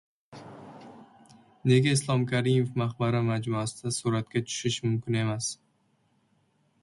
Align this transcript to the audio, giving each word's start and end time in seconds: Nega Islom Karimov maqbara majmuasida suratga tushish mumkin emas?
Nega 1.71 1.91
Islom 1.97 2.23
Karimov 2.31 2.73
maqbara 2.83 3.21
majmuasida 3.27 3.93
suratga 3.99 4.43
tushish 4.49 4.79
mumkin 4.87 5.19
emas? 5.25 5.51